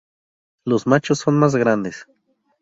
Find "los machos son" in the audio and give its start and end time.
0.65-1.37